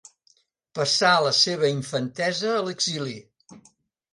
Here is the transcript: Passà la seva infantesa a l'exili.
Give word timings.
Passà 0.77 1.11
la 1.27 1.33
seva 1.41 1.69
infantesa 1.73 2.49
a 2.57 2.65
l'exili. 2.69 3.17